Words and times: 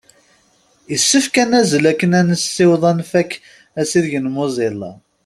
Issefk 0.95 1.35
ad 1.43 1.47
nazzel 1.49 1.85
akken 1.91 2.11
ad 2.19 2.25
nessiweḍ 2.29 2.83
ad 2.89 2.95
nfak 2.99 3.31
asideg 3.79 4.13
n 4.19 4.27
Mozilla. 4.35 4.91